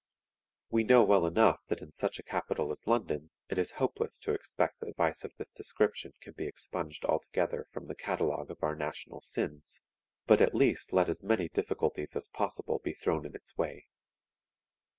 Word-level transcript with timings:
"We 0.71 0.83
know 0.83 1.03
well 1.03 1.27
enough 1.27 1.59
that 1.67 1.83
in 1.83 1.91
such 1.91 2.17
a 2.17 2.23
capital 2.23 2.71
as 2.71 2.87
London 2.87 3.29
it 3.49 3.59
is 3.59 3.73
hopeless 3.73 4.17
to 4.21 4.31
expect 4.33 4.79
that 4.79 4.95
vice 4.97 5.23
of 5.23 5.35
this 5.37 5.51
description 5.51 6.13
can 6.21 6.33
be 6.33 6.47
expunged 6.47 7.05
altogether 7.05 7.67
from 7.71 7.85
the 7.85 7.93
catalogue 7.93 8.49
of 8.49 8.63
our 8.63 8.75
national 8.75 9.21
sins, 9.21 9.79
but 10.25 10.41
at 10.41 10.55
least 10.55 10.91
let 10.91 11.07
as 11.07 11.23
many 11.23 11.49
difficulties 11.49 12.15
as 12.15 12.29
possible 12.29 12.79
be 12.83 12.93
thrown 12.93 13.27
in 13.27 13.35
its 13.35 13.55
way. 13.59 13.85